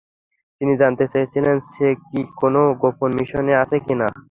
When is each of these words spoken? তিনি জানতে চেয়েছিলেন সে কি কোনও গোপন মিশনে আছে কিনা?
তিনি 0.61 0.73
জানতে 0.81 1.03
চেয়েছিলেন 1.11 1.57
সে 1.69 1.87
কি 2.03 2.19
কোনও 2.39 2.61
গোপন 2.81 3.09
মিশনে 3.17 3.53
আছে 3.63 3.77
কিনা? 3.85 4.07